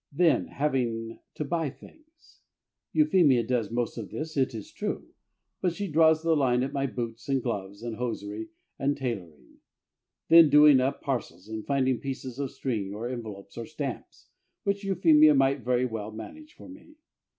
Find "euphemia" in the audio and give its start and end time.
2.91-3.43, 14.83-15.35